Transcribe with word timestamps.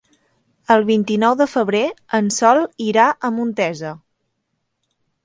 El 0.75 0.85
vint-i-nou 0.85 1.35
de 1.41 1.45
febrer 1.51 1.83
en 2.19 2.31
Sol 2.37 2.63
irà 2.87 3.05
a 3.29 3.31
Montesa. 3.37 3.93